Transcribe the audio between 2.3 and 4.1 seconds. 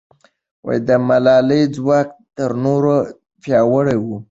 تر نورو پیاوړی و.